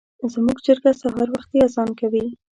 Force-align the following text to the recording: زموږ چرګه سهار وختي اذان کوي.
زموږ 0.33 0.57
چرګه 0.65 0.91
سهار 1.01 1.27
وختي 1.31 1.57
اذان 1.67 1.89
کوي. 1.99 2.25